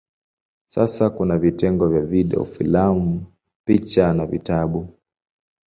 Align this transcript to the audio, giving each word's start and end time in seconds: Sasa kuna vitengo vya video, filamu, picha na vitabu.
Sasa 0.67 1.09
kuna 1.09 1.37
vitengo 1.37 1.87
vya 1.89 2.01
video, 2.01 2.45
filamu, 2.45 3.25
picha 3.65 4.13
na 4.13 4.25
vitabu. 4.25 4.89